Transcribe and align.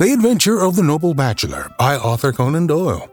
The 0.00 0.14
Adventure 0.14 0.58
of 0.58 0.76
the 0.76 0.82
Noble 0.82 1.12
Bachelor 1.12 1.70
by 1.78 1.94
Arthur 1.94 2.32
Conan 2.32 2.66
Doyle. 2.66 3.06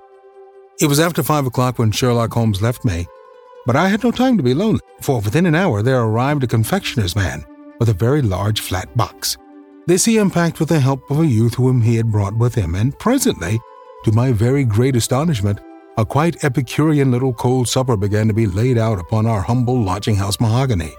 It 0.79 0.87
was 0.87 1.01
after 1.01 1.21
five 1.21 1.45
o'clock 1.45 1.79
when 1.79 1.91
Sherlock 1.91 2.31
Holmes 2.31 2.61
left 2.61 2.85
me, 2.85 3.05
but 3.65 3.75
I 3.75 3.89
had 3.89 4.05
no 4.05 4.11
time 4.11 4.37
to 4.37 4.43
be 4.43 4.53
lonely, 4.53 4.79
for 5.01 5.19
within 5.19 5.45
an 5.45 5.53
hour 5.53 5.81
there 5.81 5.99
arrived 5.99 6.45
a 6.45 6.47
confectioner's 6.47 7.13
man 7.13 7.45
with 7.81 7.89
a 7.89 7.93
very 7.93 8.21
large 8.21 8.61
flat 8.61 8.95
box. 8.95 9.35
This 9.85 10.05
he 10.05 10.17
unpacked 10.17 10.61
with 10.61 10.69
the 10.69 10.79
help 10.79 11.01
of 11.11 11.19
a 11.19 11.25
youth 11.25 11.55
whom 11.55 11.81
he 11.81 11.97
had 11.97 12.09
brought 12.09 12.37
with 12.37 12.55
him, 12.55 12.73
and 12.73 12.97
presently, 12.99 13.59
to 14.05 14.13
my 14.13 14.31
very 14.31 14.63
great 14.63 14.95
astonishment, 14.95 15.59
a 15.97 16.05
quite 16.05 16.41
Epicurean 16.45 17.11
little 17.11 17.33
cold 17.33 17.67
supper 17.67 17.97
began 17.97 18.29
to 18.29 18.33
be 18.33 18.47
laid 18.47 18.77
out 18.77 18.97
upon 18.97 19.25
our 19.25 19.41
humble 19.41 19.83
lodging 19.83 20.15
house 20.15 20.39
mahogany. 20.39 20.95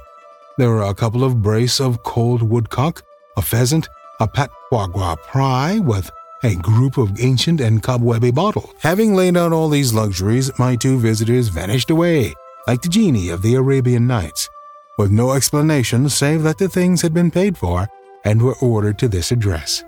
There 0.58 0.68
were 0.68 0.82
a 0.82 0.94
couple 0.94 1.24
of 1.24 1.40
brace 1.40 1.80
of 1.80 2.02
cold 2.02 2.42
woodcock, 2.42 3.02
a 3.38 3.40
pheasant, 3.40 3.88
a 4.20 4.26
patois 4.26 5.16
pie 5.16 5.78
with 5.78 6.10
a 6.42 6.54
group 6.56 6.98
of 6.98 7.20
ancient 7.20 7.60
and 7.60 7.82
cobwebby 7.82 8.30
bottles. 8.30 8.70
Having 8.80 9.14
laid 9.14 9.36
out 9.36 9.52
all 9.52 9.68
these 9.68 9.92
luxuries, 9.92 10.56
my 10.58 10.76
two 10.76 10.98
visitors 10.98 11.48
vanished 11.48 11.90
away, 11.90 12.34
like 12.66 12.82
the 12.82 12.88
genie 12.88 13.30
of 13.30 13.42
the 13.42 13.54
Arabian 13.54 14.06
Nights, 14.06 14.48
with 14.96 15.10
no 15.10 15.32
explanation 15.32 16.08
save 16.08 16.42
that 16.42 16.58
the 16.58 16.68
things 16.68 17.02
had 17.02 17.14
been 17.14 17.30
paid 17.30 17.56
for 17.56 17.88
and 18.24 18.42
were 18.42 18.56
ordered 18.60 18.98
to 18.98 19.08
this 19.08 19.32
address. 19.32 19.84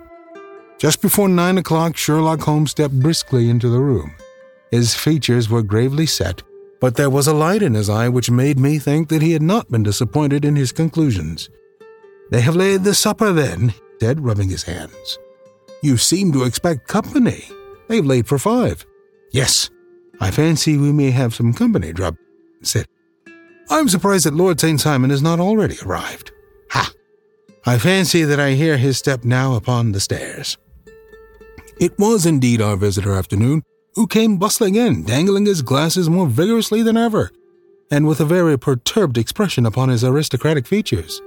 Just 0.79 1.03
before 1.03 1.29
nine 1.29 1.59
o'clock, 1.59 1.97
Sherlock 1.97 2.41
Holmes 2.41 2.71
stepped 2.71 2.99
briskly 2.99 3.51
into 3.51 3.69
the 3.69 3.81
room. 3.81 4.15
His 4.71 4.95
features 4.95 5.51
were 5.51 5.63
gravely 5.63 6.07
set, 6.07 6.43
but 6.81 6.95
there 6.95 7.11
was 7.11 7.27
a 7.27 7.35
light 7.35 7.63
in 7.63 7.75
his 7.75 7.91
eye 7.91 8.09
which 8.09 8.31
made 8.31 8.59
me 8.59 8.79
think 8.79 9.09
that 9.09 9.23
he 9.23 9.33
had 9.33 9.43
not 9.43 9.71
been 9.71 9.83
disappointed 9.83 10.45
in 10.45 10.57
his 10.57 10.73
conclusions. 10.73 11.51
They 12.31 12.41
have 12.41 12.57
laid 12.57 12.85
the 12.85 12.95
supper, 12.95 13.33
then, 13.33 13.71
he 13.71 13.90
said, 14.01 14.25
rubbing 14.25 14.49
his 14.49 14.63
hands. 14.63 15.19
You 15.83 15.97
seem 15.97 16.33
to 16.33 16.45
expect 16.45 16.89
company. 16.89 17.45
They've 17.89 18.05
laid 18.05 18.27
for 18.27 18.39
five. 18.39 18.87
Yes, 19.33 19.71
I 20.21 20.31
fancy 20.31 20.77
we 20.77 20.93
may 20.93 21.11
have 21.11 21.35
some 21.35 21.53
company, 21.53 21.93
Drub 21.93 22.17
said. 22.63 22.87
I'm 23.71 23.89
surprised 23.89 24.27
that 24.27 24.35
Lord 24.35 24.59
St. 24.61 24.81
Simon 24.81 25.11
has 25.11 25.23
not 25.23 25.41
already 25.41 25.77
arrived. 25.85 26.33
Ha! 26.71 26.93
I 27.67 27.79
fancy 27.79 28.25
that 28.25 28.41
I 28.41 28.53
hear 28.53 28.77
his 28.77 28.99
step 28.99 29.25
now 29.25 29.55
upon 29.55 29.93
the 29.93 30.01
stairs. 30.01 30.59
It 31.79 31.99
was 31.99 32.27
indeed 32.27 32.61
our 32.61 32.77
visitor 32.77 33.15
afternoon, 33.15 33.63
who 33.95 34.07
came 34.07 34.39
bustling 34.39 34.75
in, 34.75 35.05
dangling 35.05 35.47
his 35.47 35.63
glasses 35.63 36.11
more 36.11 36.27
vigorously 36.27 36.83
than 36.83 36.97
ever, 36.97 37.31
and 37.91 38.07
with 38.07 38.21
a 38.21 38.25
very 38.25 38.59
perturbed 38.59 39.17
expression 39.17 39.65
upon 39.65 39.89
his 39.89 40.05
aristocratic 40.05 40.67
features. 40.67 41.23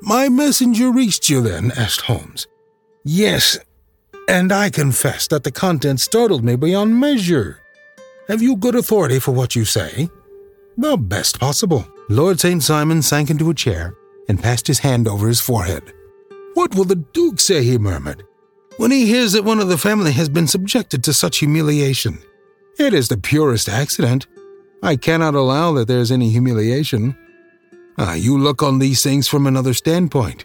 My 0.00 0.28
messenger 0.28 0.90
reached 0.90 1.28
you 1.28 1.40
then? 1.40 1.72
asked 1.76 2.02
Holmes. 2.02 2.46
Yes, 3.04 3.58
and 4.28 4.52
I 4.52 4.70
confess 4.70 5.28
that 5.28 5.44
the 5.44 5.50
contents 5.50 6.02
startled 6.02 6.44
me 6.44 6.56
beyond 6.56 6.98
measure. 6.98 7.60
Have 8.28 8.42
you 8.42 8.56
good 8.56 8.74
authority 8.74 9.18
for 9.18 9.32
what 9.32 9.54
you 9.54 9.64
say? 9.64 10.08
The 10.76 10.96
best 10.96 11.40
possible. 11.40 11.86
Lord 12.08 12.40
St. 12.40 12.62
Simon 12.62 13.02
sank 13.02 13.30
into 13.30 13.50
a 13.50 13.54
chair 13.54 13.94
and 14.28 14.42
passed 14.42 14.66
his 14.66 14.80
hand 14.80 15.08
over 15.08 15.28
his 15.28 15.40
forehead. 15.40 15.92
What 16.54 16.74
will 16.74 16.84
the 16.84 16.96
Duke 16.96 17.40
say? 17.40 17.62
he 17.62 17.78
murmured 17.78 18.24
when 18.76 18.90
he 18.90 19.06
hears 19.06 19.32
that 19.32 19.44
one 19.44 19.58
of 19.58 19.68
the 19.68 19.78
family 19.78 20.12
has 20.12 20.28
been 20.28 20.46
subjected 20.46 21.02
to 21.04 21.12
such 21.12 21.38
humiliation. 21.38 22.18
It 22.78 22.92
is 22.92 23.08
the 23.08 23.16
purest 23.16 23.68
accident. 23.68 24.26
I 24.82 24.96
cannot 24.96 25.34
allow 25.34 25.72
that 25.72 25.88
there 25.88 26.00
is 26.00 26.12
any 26.12 26.30
humiliation. 26.30 27.16
Ah, 27.98 28.14
you 28.14 28.36
look 28.36 28.62
on 28.62 28.78
these 28.78 29.02
things 29.02 29.26
from 29.28 29.46
another 29.46 29.72
standpoint. 29.72 30.44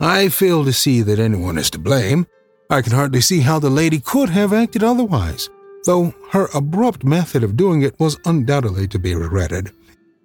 I 0.00 0.28
fail 0.28 0.64
to 0.64 0.72
see 0.72 1.02
that 1.02 1.18
anyone 1.18 1.58
is 1.58 1.70
to 1.70 1.78
blame. 1.78 2.26
I 2.70 2.82
can 2.82 2.92
hardly 2.92 3.20
see 3.20 3.40
how 3.40 3.58
the 3.58 3.70
lady 3.70 4.00
could 4.00 4.30
have 4.30 4.52
acted 4.52 4.82
otherwise, 4.82 5.50
though 5.84 6.14
her 6.30 6.48
abrupt 6.54 7.04
method 7.04 7.44
of 7.44 7.56
doing 7.56 7.82
it 7.82 7.98
was 8.00 8.18
undoubtedly 8.24 8.88
to 8.88 8.98
be 8.98 9.14
regretted. 9.14 9.70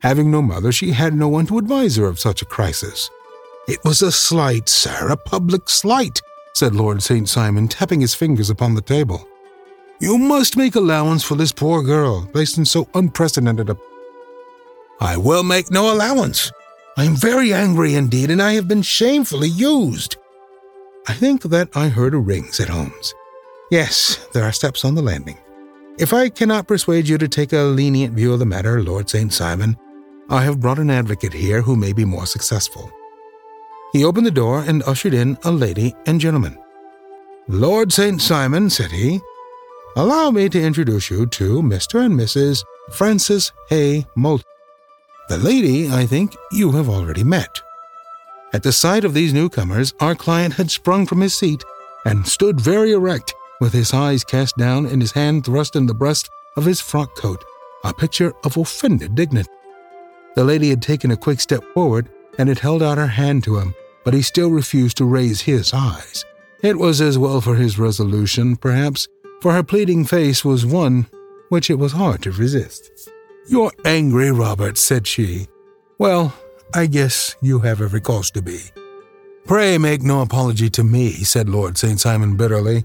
Having 0.01 0.31
no 0.31 0.41
mother, 0.41 0.71
she 0.71 0.91
had 0.91 1.13
no 1.13 1.27
one 1.27 1.45
to 1.47 1.57
advise 1.57 1.97
her 1.97 2.05
of 2.05 2.19
such 2.19 2.41
a 2.41 2.45
crisis. 2.45 3.09
It 3.67 3.79
was 3.83 4.01
a 4.01 4.11
slight, 4.11 4.69
sir, 4.69 5.09
a 5.09 5.17
public 5.17 5.69
slight, 5.69 6.21
said 6.53 6.73
Lord 6.73 7.03
St. 7.03 7.27
Simon, 7.27 7.67
tapping 7.67 7.99
his 7.99 8.15
fingers 8.15 8.49
upon 8.49 8.73
the 8.73 8.81
table. 8.81 9.27
You 9.99 10.17
must 10.17 10.55
make 10.55 10.75
allowance 10.75 11.23
for 11.23 11.35
this 11.35 11.51
poor 11.51 11.83
girl, 11.83 12.25
placed 12.27 12.57
in 12.57 12.65
so 12.65 12.87
unprecedented 12.93 13.69
a. 13.69 13.77
I 15.01 15.15
will 15.15 15.43
make 15.43 15.71
no 15.71 15.93
allowance. 15.93 16.51
I 16.97 17.05
am 17.05 17.15
very 17.15 17.53
angry 17.53 17.95
indeed, 17.95 18.29
and 18.29 18.41
I 18.41 18.53
have 18.53 18.67
been 18.67 18.81
shamefully 18.81 19.47
used. 19.47 20.17
I 21.07 21.13
think 21.13 21.43
that 21.43 21.69
I 21.75 21.87
heard 21.87 22.13
a 22.13 22.17
ring, 22.17 22.51
said 22.51 22.67
Holmes. 22.67 23.13
Yes, 23.71 24.27
there 24.33 24.43
are 24.43 24.51
steps 24.51 24.83
on 24.83 24.95
the 24.95 25.01
landing. 25.01 25.37
If 25.97 26.13
I 26.13 26.29
cannot 26.29 26.67
persuade 26.67 27.07
you 27.07 27.17
to 27.17 27.27
take 27.27 27.53
a 27.53 27.63
lenient 27.63 28.13
view 28.13 28.33
of 28.33 28.39
the 28.39 28.45
matter, 28.45 28.83
Lord 28.83 29.09
St. 29.09 29.31
Simon, 29.31 29.77
I 30.29 30.43
have 30.43 30.59
brought 30.59 30.79
an 30.79 30.89
advocate 30.89 31.33
here 31.33 31.61
who 31.61 31.75
may 31.75 31.93
be 31.93 32.05
more 32.05 32.25
successful. 32.25 32.91
He 33.93 34.03
opened 34.03 34.25
the 34.25 34.31
door 34.31 34.63
and 34.67 34.83
ushered 34.83 35.13
in 35.13 35.37
a 35.43 35.51
lady 35.51 35.95
and 36.05 36.19
gentleman. 36.19 36.57
Lord 37.47 37.91
St. 37.91 38.21
Simon, 38.21 38.69
said 38.69 38.91
he, 38.91 39.21
allow 39.95 40.29
me 40.29 40.49
to 40.49 40.61
introduce 40.61 41.09
you 41.09 41.25
to 41.27 41.61
Mr. 41.61 42.05
and 42.05 42.19
Mrs. 42.19 42.63
Francis 42.91 43.51
Hay 43.69 44.05
Moulton. 44.15 44.48
The 45.29 45.37
lady, 45.37 45.91
I 45.91 46.07
think, 46.07 46.35
you 46.51 46.71
have 46.71 46.89
already 46.89 47.23
met. 47.23 47.61
At 48.51 48.63
the 48.63 48.71
sight 48.71 49.05
of 49.05 49.13
these 49.13 49.31
newcomers, 49.31 49.93
our 49.99 50.15
client 50.15 50.55
had 50.55 50.71
sprung 50.71 51.05
from 51.05 51.21
his 51.21 51.37
seat 51.37 51.63
and 52.03 52.27
stood 52.27 52.59
very 52.59 52.93
erect, 52.93 53.35
with 53.61 53.71
his 53.71 53.93
eyes 53.93 54.23
cast 54.23 54.57
down 54.57 54.87
and 54.87 54.99
his 54.99 55.11
hand 55.11 55.45
thrust 55.45 55.75
in 55.75 55.85
the 55.85 55.93
breast 55.93 56.31
of 56.57 56.65
his 56.65 56.81
frock 56.81 57.15
coat, 57.15 57.45
a 57.83 57.93
picture 57.93 58.33
of 58.43 58.57
offended 58.57 59.13
dignity. 59.13 59.51
The 60.35 60.43
lady 60.43 60.69
had 60.69 60.81
taken 60.81 61.11
a 61.11 61.17
quick 61.17 61.41
step 61.41 61.63
forward 61.75 62.09
and 62.39 62.49
had 62.49 62.57
held 62.57 62.81
out 62.81 62.97
her 62.97 63.05
hand 63.05 63.43
to 63.43 63.59
him, 63.59 63.75
but 64.03 64.15
he 64.15 64.23
still 64.23 64.49
refused 64.49 64.97
to 64.97 65.05
raise 65.05 65.41
his 65.41 65.75
eyes. 65.75 66.25
It 66.63 66.79
was 66.79 67.01
as 67.01 67.19
well 67.19 67.39
for 67.39 67.53
his 67.53 67.77
resolution, 67.77 68.55
perhaps, 68.55 69.07
for 69.41 69.53
her 69.53 69.61
pleading 69.61 70.05
face 70.05 70.43
was 70.43 70.65
one 70.65 71.05
which 71.49 71.69
it 71.69 71.77
was 71.77 71.91
hard 71.91 72.23
to 72.23 72.31
resist. 72.31 73.11
You're 73.49 73.71
angry, 73.83 74.31
Robert, 74.31 74.77
said 74.77 75.07
she. 75.07 75.47
Well, 75.97 76.35
I 76.75 76.85
guess 76.85 77.35
you 77.41 77.57
have 77.59 77.81
every 77.81 77.99
cause 77.99 78.29
to 78.31 78.43
be. 78.43 78.59
Pray 79.45 79.79
make 79.79 80.03
no 80.03 80.21
apology 80.21 80.69
to 80.69 80.83
me, 80.83 81.13
said 81.13 81.49
Lord 81.49 81.75
St. 81.75 81.99
Simon 81.99 82.37
bitterly. 82.37 82.83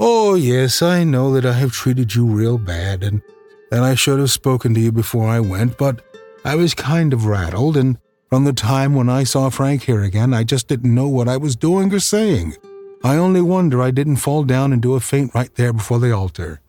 Oh, 0.00 0.34
yes, 0.34 0.82
I 0.82 1.04
know 1.04 1.32
that 1.34 1.46
I 1.46 1.52
have 1.52 1.70
treated 1.70 2.16
you 2.16 2.26
real 2.26 2.58
bad 2.58 3.04
and 3.04 3.22
that 3.70 3.84
I 3.84 3.94
should 3.94 4.18
have 4.18 4.32
spoken 4.32 4.74
to 4.74 4.80
you 4.80 4.90
before 4.90 5.28
I 5.28 5.38
went, 5.38 5.78
but 5.78 6.02
I 6.44 6.56
was 6.56 6.74
kind 6.74 7.12
of 7.12 7.26
rattled, 7.26 7.76
and 7.76 7.96
from 8.28 8.42
the 8.42 8.52
time 8.52 8.96
when 8.96 9.08
I 9.08 9.22
saw 9.22 9.50
Frank 9.50 9.84
here 9.84 10.02
again, 10.02 10.34
I 10.34 10.42
just 10.42 10.66
didn't 10.66 10.92
know 10.92 11.06
what 11.06 11.28
I 11.28 11.36
was 11.36 11.54
doing 11.54 11.94
or 11.94 12.00
saying. 12.00 12.56
I 13.04 13.16
only 13.16 13.40
wonder 13.40 13.80
I 13.80 13.92
didn't 13.92 14.16
fall 14.16 14.42
down 14.42 14.72
and 14.72 14.82
do 14.82 14.94
a 14.94 15.00
faint 15.00 15.32
right 15.32 15.54
there 15.54 15.72
before 15.72 16.00
the 16.00 16.10
altar. 16.10 16.60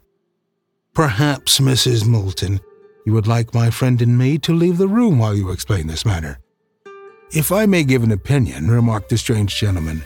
Perhaps, 0.94 1.60
Mrs. 1.60 2.06
Moulton, 2.06 2.60
you 3.06 3.14
would 3.14 3.28
like 3.28 3.54
my 3.54 3.70
friend 3.70 4.02
and 4.02 4.18
me 4.18 4.38
to 4.40 4.54
leave 4.54 4.78
the 4.78 4.88
room 4.88 5.20
while 5.20 5.36
you 5.36 5.52
explain 5.52 5.88
this 5.88 6.06
matter. 6.06 6.40
If 7.32 7.52
I 7.52 7.66
may 7.66 7.84
give 7.84 8.04
an 8.04 8.12
opinion, 8.12 8.70
remarked 8.70 9.10
the 9.10 9.18
strange 9.18 9.56
gentleman, 9.56 10.04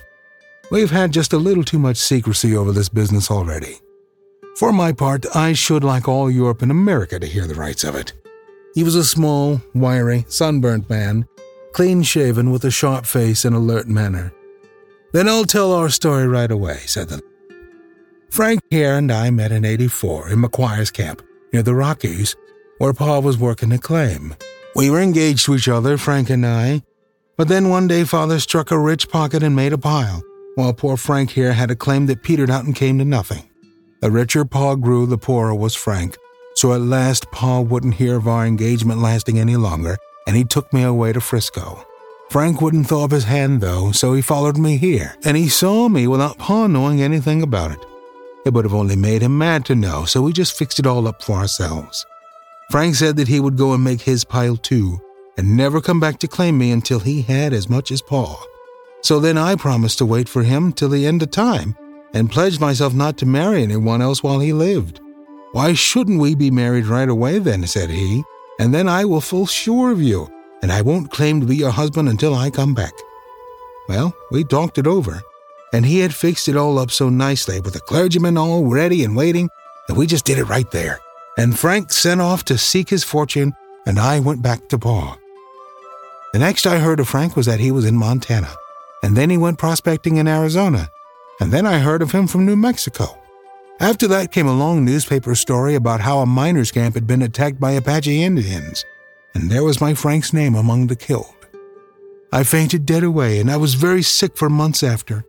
we've 0.72 0.92
had 0.92 1.12
just 1.12 1.34
a 1.34 1.38
little 1.38 1.64
too 1.64 1.80
much 1.80 1.98
secrecy 1.98 2.56
over 2.56 2.72
this 2.72 2.90
business 2.90 3.32
already. 3.32 3.80
For 4.58 4.72
my 4.72 4.92
part, 4.92 5.26
I 5.36 5.54
should 5.54 5.84
like 5.84 6.08
all 6.08 6.32
Europe 6.32 6.62
and 6.62 6.72
America 6.72 7.20
to 7.20 7.28
hear 7.28 7.48
the 7.48 7.56
rights 7.56 7.84
of 7.84 7.96
it. 7.96 8.14
He 8.74 8.84
was 8.84 8.96
a 8.96 9.04
small, 9.04 9.62
wiry, 9.74 10.26
sunburnt 10.28 10.90
man 10.90 11.28
clean 11.76 12.02
shaven 12.02 12.52
with 12.52 12.64
a 12.64 12.72
sharp 12.72 13.06
face 13.06 13.44
and 13.44 13.54
alert 13.54 13.86
manner. 13.86 14.32
Then 15.12 15.28
I'll 15.28 15.44
tell 15.44 15.74
our 15.74 15.90
story 15.90 16.26
right 16.26 16.50
away, 16.50 16.78
said 16.86 17.10
the. 17.10 17.22
Frank 18.30 18.62
here 18.70 18.94
and 18.94 19.12
I 19.12 19.30
met 19.30 19.52
in 19.52 19.66
84 19.66 20.30
in 20.30 20.42
McQuire's 20.42 20.90
camp 20.90 21.22
near 21.52 21.64
the 21.64 21.76
Rockies, 21.76 22.38
where 22.78 22.94
Pa 22.94 23.20
was 23.20 23.38
working 23.38 23.72
a 23.72 23.78
claim. 23.78 24.36
We 24.76 24.90
were 24.90 25.02
engaged 25.02 25.46
to 25.46 25.56
each 25.56 25.68
other, 25.68 25.98
Frank 25.98 26.30
and 26.30 26.46
I, 26.46 26.82
but 27.38 27.48
then 27.48 27.70
one 27.70 27.88
day 27.88 28.04
Father 28.04 28.40
struck 28.40 28.72
a 28.72 28.80
rich 28.80 29.10
pocket 29.10 29.44
and 29.44 29.56
made 29.56 29.74
a 29.74 29.78
pile, 29.78 30.22
while 30.56 30.74
poor 30.74 30.98
Frank 30.98 31.32
here 31.32 31.54
had 31.54 31.72
a 31.72 31.76
claim 31.76 32.06
that 32.08 32.24
petered 32.24 32.50
out 32.50 32.66
and 32.66 32.76
came 32.76 32.98
to 33.00 33.06
nothing. 33.06 33.50
The 34.02 34.12
richer 34.12 34.46
Pa 34.46 34.76
grew, 34.76 35.06
the 35.06 35.18
poorer 35.18 35.56
was 35.56 35.76
Frank, 35.76 36.18
so 36.56 36.74
at 36.74 36.82
last 36.82 37.32
Pa 37.32 37.62
wouldn't 37.62 37.96
hear 37.96 38.16
of 38.16 38.28
our 38.28 38.46
engagement 38.46 39.02
lasting 39.02 39.40
any 39.40 39.56
longer, 39.56 39.98
and 40.28 40.36
he 40.36 40.44
took 40.44 40.72
me 40.74 40.84
away 40.84 41.14
to 41.14 41.22
Frisco. 41.22 41.86
Frank 42.30 42.60
wouldn't 42.60 42.88
throw 42.88 43.04
up 43.04 43.12
his 43.12 43.24
hand, 43.24 43.62
though, 43.62 43.92
so 43.92 44.14
he 44.14 44.22
followed 44.22 44.58
me 44.58 44.78
here, 44.78 45.16
and 45.24 45.38
he 45.38 45.48
saw 45.48 45.88
me 45.88 46.08
without 46.08 46.38
Pa 46.38 46.68
knowing 46.68 47.02
anything 47.02 47.42
about 47.42 47.72
it. 47.72 47.86
It 48.46 48.54
would 48.54 48.66
have 48.66 48.74
only 48.74 48.96
made 48.96 49.22
him 49.22 49.38
mad 49.38 49.66
to 49.66 49.76
know, 49.76 50.06
so 50.06 50.22
we 50.22 50.34
just 50.34 50.58
fixed 50.58 50.80
it 50.80 50.88
all 50.88 51.08
up 51.08 51.24
for 51.24 51.38
ourselves. 51.38 52.06
Frank 52.72 52.96
said 52.96 53.16
that 53.18 53.28
he 53.28 53.40
would 53.40 53.58
go 53.58 53.74
and 53.74 53.84
make 53.84 54.02
his 54.02 54.24
pile 54.24 54.58
too, 54.58 55.00
and 55.38 55.56
never 55.56 55.82
come 55.82 56.00
back 56.00 56.20
to 56.20 56.28
claim 56.28 56.58
me 56.58 56.72
until 56.72 57.00
he 57.00 57.22
had 57.22 57.54
as 57.54 57.70
much 57.70 57.92
as 57.92 58.02
Pa. 58.02 58.44
So 59.02 59.20
then 59.20 59.38
I 59.38 59.56
promised 59.56 60.00
to 60.00 60.06
wait 60.06 60.28
for 60.28 60.44
him 60.44 60.72
till 60.74 60.90
the 60.90 61.06
end 61.06 61.22
of 61.22 61.32
time, 61.32 61.76
and 62.14 62.32
pledged 62.32 62.60
myself 62.60 62.94
not 62.94 63.18
to 63.18 63.26
marry 63.26 63.62
anyone 63.62 64.02
else 64.02 64.24
while 64.24 64.40
he 64.40 64.54
lived. 64.54 65.00
Why 65.52 65.74
shouldn't 65.74 66.20
we 66.20 66.34
be 66.34 66.52
married 66.52 66.86
right 66.86 67.08
away 67.08 67.40
then? 67.40 67.66
said 67.68 67.90
he, 67.90 68.24
and 68.60 68.74
then 68.74 68.90
I 68.90 69.06
will 69.06 69.22
feel 69.22 69.46
sure 69.46 69.92
of 69.92 70.02
you, 70.02 70.30
and 70.62 70.72
I 70.72 70.82
won't 70.82 71.12
claim 71.12 71.40
to 71.42 71.46
be 71.46 71.56
your 71.56 71.72
husband 71.72 72.10
until 72.10 72.34
I 72.34 72.50
come 72.50 72.74
back. 72.74 72.94
Well, 73.88 74.16
we 74.32 74.44
talked 74.44 74.78
it 74.78 74.88
over, 74.88 75.22
and 75.72 75.86
he 75.86 76.00
had 76.00 76.16
fixed 76.16 76.48
it 76.48 76.58
all 76.58 76.80
up 76.80 76.90
so 76.90 77.10
nicely 77.10 77.60
with 77.60 77.74
the 77.74 77.80
clergyman 77.80 78.38
all 78.38 78.66
ready 78.66 79.04
and 79.04 79.16
waiting 79.16 79.50
that 79.88 79.96
we 79.96 80.08
just 80.08 80.26
did 80.26 80.40
it 80.40 80.46
right 80.46 80.70
there. 80.72 81.00
And 81.38 81.58
Frank 81.58 81.92
sent 81.92 82.22
off 82.22 82.46
to 82.46 82.58
seek 82.58 82.90
his 82.90 83.04
fortune, 83.04 83.54
and 83.86 84.00
I 84.00 84.20
went 84.20 84.42
back 84.42 84.70
to 84.70 84.80
Pa. 84.80 85.18
The 86.32 86.40
next 86.40 86.66
I 86.66 86.80
heard 86.80 87.00
of 87.00 87.10
Frank 87.10 87.36
was 87.36 87.46
that 87.46 87.60
he 87.60 87.72
was 87.72 87.86
in 87.86 87.98
Montana, 87.98 88.54
and 89.04 89.16
then 89.16 89.30
he 89.30 89.38
went 89.38 89.58
prospecting 89.58 90.18
in 90.18 90.28
Arizona, 90.28 90.90
and 91.40 91.52
then 91.52 91.66
I 91.66 91.80
heard 91.80 92.02
of 92.02 92.12
him 92.12 92.28
from 92.28 92.46
New 92.46 92.56
Mexico. 92.56 93.22
After 93.80 94.08
that 94.08 94.32
came 94.32 94.48
a 94.48 94.54
long 94.54 94.86
newspaper 94.86 95.36
story 95.36 95.76
about 95.76 96.00
how 96.00 96.20
a 96.20 96.26
miners' 96.26 96.72
camp 96.72 96.96
had 96.96 97.06
been 97.06 97.22
attacked 97.22 97.60
by 97.60 97.72
Apache 97.72 98.24
Indians, 98.24 98.86
and 99.34 99.52
there 99.52 99.64
was 99.64 99.82
my 99.82 99.94
Frank's 99.94 100.32
name 100.32 100.56
among 100.56 100.88
the 100.88 100.96
killed. 100.96 101.36
I 102.32 102.44
fainted 102.44 102.86
dead 102.86 103.04
away, 103.04 103.40
and 103.40 103.52
I 103.52 103.58
was 103.58 103.74
very 103.74 104.02
sick 104.02 104.38
for 104.38 104.50
months 104.50 104.84
after. 104.84 105.26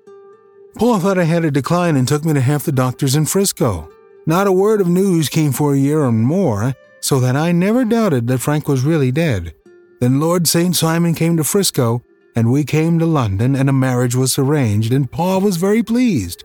Paul 0.77 1.01
thought 1.01 1.19
I 1.19 1.25
had 1.25 1.45
a 1.45 1.51
decline 1.51 1.97
and 1.97 2.07
took 2.07 2.25
me 2.25 2.35
to 2.35 2.41
half 2.41 2.65
the 2.65 2.73
doctors 2.73 3.17
in 3.17 3.27
Frisco. 3.27 3.89
Not 4.29 4.49
a 4.49 4.53
word 4.53 4.81
of 4.81 4.89
news 4.89 5.29
came 5.29 5.53
for 5.53 5.73
a 5.73 5.79
year 5.79 6.01
or 6.01 6.11
more, 6.11 6.75
so 7.01 7.21
that 7.21 7.37
I 7.37 7.53
never 7.53 7.85
doubted 7.85 8.27
that 8.27 8.39
Frank 8.39 8.67
was 8.67 8.85
really 8.85 9.13
dead. 9.13 9.55
Then 10.01 10.19
Lord 10.19 10.49
St. 10.49 10.75
Simon 10.75 11.15
came 11.15 11.37
to 11.37 11.45
Frisco, 11.45 12.03
and 12.35 12.51
we 12.51 12.65
came 12.65 12.99
to 12.99 13.07
London, 13.07 13.55
and 13.55 13.69
a 13.69 13.73
marriage 13.73 14.17
was 14.17 14.37
arranged, 14.37 14.93
and 14.93 15.11
Pa 15.11 15.39
was 15.39 15.59
very 15.59 15.83
pleased. 15.83 16.45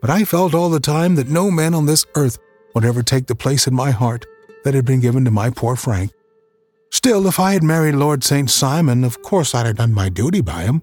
But 0.00 0.10
I 0.10 0.24
felt 0.24 0.54
all 0.54 0.70
the 0.70 0.80
time 0.80 1.14
that 1.14 1.28
no 1.28 1.52
man 1.52 1.72
on 1.72 1.86
this 1.86 2.04
earth 2.16 2.36
would 2.74 2.84
ever 2.84 3.04
take 3.04 3.26
the 3.28 3.36
place 3.36 3.68
in 3.68 3.74
my 3.74 3.92
heart 3.92 4.26
that 4.64 4.74
had 4.74 4.84
been 4.84 5.00
given 5.00 5.24
to 5.24 5.30
my 5.30 5.50
poor 5.50 5.76
Frank. 5.76 6.10
Still, 6.90 7.28
if 7.28 7.38
I 7.38 7.52
had 7.52 7.62
married 7.62 7.94
Lord 7.94 8.24
St. 8.24 8.50
Simon, 8.50 9.04
of 9.04 9.22
course 9.22 9.54
I'd 9.54 9.66
have 9.66 9.76
done 9.76 9.94
my 9.94 10.08
duty 10.08 10.40
by 10.40 10.64
him. 10.64 10.82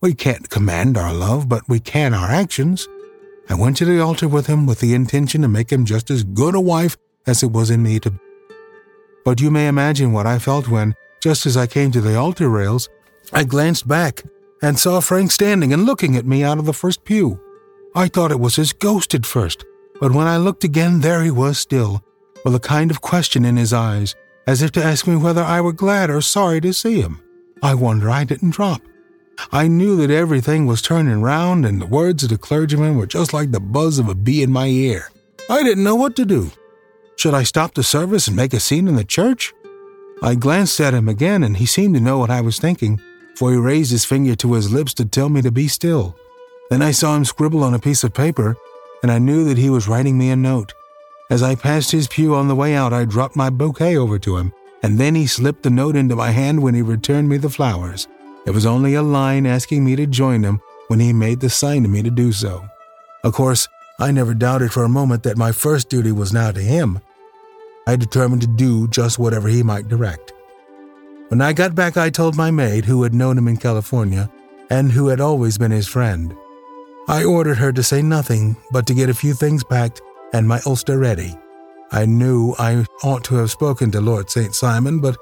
We 0.00 0.14
can't 0.14 0.48
command 0.48 0.96
our 0.96 1.12
love, 1.12 1.48
but 1.48 1.68
we 1.68 1.80
can 1.80 2.14
our 2.14 2.30
actions. 2.30 2.88
I 3.48 3.54
went 3.54 3.76
to 3.78 3.84
the 3.84 4.00
altar 4.00 4.28
with 4.28 4.46
him 4.46 4.66
with 4.66 4.80
the 4.80 4.94
intention 4.94 5.42
to 5.42 5.48
make 5.48 5.70
him 5.70 5.84
just 5.84 6.10
as 6.10 6.24
good 6.24 6.54
a 6.54 6.60
wife 6.60 6.96
as 7.26 7.42
it 7.42 7.52
was 7.52 7.70
in 7.70 7.82
me 7.82 8.00
to. 8.00 8.12
But 9.24 9.40
you 9.40 9.50
may 9.50 9.68
imagine 9.68 10.12
what 10.12 10.26
I 10.26 10.38
felt 10.38 10.68
when, 10.68 10.94
just 11.22 11.46
as 11.46 11.56
I 11.56 11.66
came 11.66 11.90
to 11.92 12.00
the 12.00 12.16
altar 12.16 12.48
rails, 12.48 12.88
I 13.32 13.44
glanced 13.44 13.88
back 13.88 14.22
and 14.62 14.78
saw 14.78 15.00
Frank 15.00 15.32
standing 15.32 15.72
and 15.72 15.84
looking 15.84 16.16
at 16.16 16.26
me 16.26 16.44
out 16.44 16.58
of 16.58 16.64
the 16.64 16.72
first 16.72 17.04
pew. 17.04 17.40
I 17.94 18.08
thought 18.08 18.30
it 18.30 18.40
was 18.40 18.56
his 18.56 18.72
ghost 18.72 19.14
at 19.14 19.26
first, 19.26 19.64
but 20.00 20.12
when 20.12 20.26
I 20.26 20.36
looked 20.36 20.64
again, 20.64 21.00
there 21.00 21.22
he 21.22 21.30
was 21.30 21.58
still, 21.58 22.02
with 22.44 22.54
a 22.54 22.60
kind 22.60 22.90
of 22.90 23.00
question 23.00 23.44
in 23.44 23.56
his 23.56 23.72
eyes 23.72 24.14
as 24.46 24.62
if 24.62 24.70
to 24.72 24.84
ask 24.84 25.06
me 25.06 25.16
whether 25.16 25.42
I 25.42 25.60
were 25.60 25.72
glad 25.72 26.08
or 26.08 26.20
sorry 26.20 26.60
to 26.60 26.72
see 26.72 27.00
him. 27.00 27.20
I 27.62 27.74
wonder 27.74 28.08
I 28.10 28.24
didn't 28.24 28.50
drop. 28.50 28.80
I 29.52 29.68
knew 29.68 29.96
that 29.96 30.10
everything 30.10 30.66
was 30.66 30.82
turning 30.82 31.22
round, 31.22 31.64
and 31.66 31.80
the 31.80 31.86
words 31.86 32.22
of 32.22 32.30
the 32.30 32.38
clergyman 32.38 32.96
were 32.96 33.06
just 33.06 33.32
like 33.32 33.50
the 33.50 33.60
buzz 33.60 33.98
of 33.98 34.08
a 34.08 34.14
bee 34.14 34.42
in 34.42 34.50
my 34.50 34.66
ear. 34.66 35.10
I 35.48 35.62
didn't 35.62 35.84
know 35.84 35.94
what 35.94 36.16
to 36.16 36.24
do. 36.24 36.50
Should 37.16 37.34
I 37.34 37.44
stop 37.44 37.74
the 37.74 37.82
service 37.82 38.26
and 38.26 38.36
make 38.36 38.52
a 38.52 38.60
scene 38.60 38.88
in 38.88 38.96
the 38.96 39.04
church? 39.04 39.54
I 40.22 40.34
glanced 40.34 40.80
at 40.80 40.94
him 40.94 41.08
again, 41.08 41.42
and 41.42 41.56
he 41.56 41.66
seemed 41.66 41.94
to 41.94 42.00
know 42.00 42.18
what 42.18 42.30
I 42.30 42.40
was 42.40 42.58
thinking, 42.58 43.00
for 43.36 43.50
he 43.50 43.56
raised 43.56 43.90
his 43.90 44.04
finger 44.04 44.34
to 44.36 44.54
his 44.54 44.72
lips 44.72 44.94
to 44.94 45.04
tell 45.04 45.28
me 45.28 45.42
to 45.42 45.50
be 45.50 45.68
still. 45.68 46.16
Then 46.70 46.82
I 46.82 46.90
saw 46.90 47.14
him 47.14 47.24
scribble 47.24 47.62
on 47.62 47.74
a 47.74 47.78
piece 47.78 48.02
of 48.02 48.14
paper, 48.14 48.56
and 49.02 49.12
I 49.12 49.18
knew 49.18 49.44
that 49.44 49.58
he 49.58 49.70
was 49.70 49.88
writing 49.88 50.18
me 50.18 50.30
a 50.30 50.36
note. 50.36 50.74
As 51.30 51.42
I 51.42 51.54
passed 51.54 51.90
his 51.90 52.08
pew 52.08 52.34
on 52.34 52.48
the 52.48 52.56
way 52.56 52.74
out, 52.74 52.92
I 52.92 53.04
dropped 53.04 53.36
my 53.36 53.50
bouquet 53.50 53.96
over 53.96 54.18
to 54.20 54.36
him, 54.36 54.52
and 54.82 54.98
then 54.98 55.14
he 55.14 55.26
slipped 55.26 55.62
the 55.62 55.70
note 55.70 55.96
into 55.96 56.16
my 56.16 56.30
hand 56.30 56.62
when 56.62 56.74
he 56.74 56.82
returned 56.82 57.28
me 57.28 57.36
the 57.36 57.50
flowers. 57.50 58.08
It 58.46 58.50
was 58.52 58.64
only 58.64 58.94
a 58.94 59.02
line 59.02 59.44
asking 59.44 59.84
me 59.84 59.96
to 59.96 60.06
join 60.06 60.44
him 60.44 60.60
when 60.88 61.00
he 61.00 61.12
made 61.12 61.40
the 61.40 61.50
sign 61.50 61.82
to 61.82 61.88
me 61.88 62.02
to 62.02 62.10
do 62.10 62.32
so. 62.32 62.64
Of 63.24 63.34
course, 63.34 63.68
I 63.98 64.12
never 64.12 64.34
doubted 64.34 64.72
for 64.72 64.84
a 64.84 64.88
moment 64.88 65.24
that 65.24 65.36
my 65.36 65.52
first 65.52 65.88
duty 65.88 66.12
was 66.12 66.32
now 66.32 66.52
to 66.52 66.60
him. 66.60 67.00
I 67.86 67.96
determined 67.96 68.42
to 68.42 68.46
do 68.46 68.86
just 68.88 69.18
whatever 69.18 69.48
he 69.48 69.62
might 69.62 69.88
direct. 69.88 70.32
When 71.28 71.40
I 71.40 71.52
got 71.52 71.74
back, 71.74 71.96
I 71.96 72.10
told 72.10 72.36
my 72.36 72.52
maid, 72.52 72.84
who 72.84 73.02
had 73.02 73.14
known 73.14 73.36
him 73.36 73.48
in 73.48 73.56
California 73.56 74.30
and 74.70 74.92
who 74.92 75.08
had 75.08 75.20
always 75.20 75.58
been 75.58 75.72
his 75.72 75.88
friend. 75.88 76.36
I 77.08 77.24
ordered 77.24 77.58
her 77.58 77.72
to 77.72 77.82
say 77.82 78.02
nothing 78.02 78.56
but 78.70 78.86
to 78.86 78.94
get 78.94 79.10
a 79.10 79.14
few 79.14 79.34
things 79.34 79.64
packed 79.64 80.02
and 80.32 80.46
my 80.46 80.60
ulster 80.66 80.98
ready. 80.98 81.36
I 81.92 82.06
knew 82.06 82.54
I 82.58 82.84
ought 83.02 83.24
to 83.24 83.36
have 83.36 83.50
spoken 83.50 83.90
to 83.92 84.00
Lord 84.00 84.28
St. 84.28 84.54
Simon, 84.54 85.00
but 85.00 85.16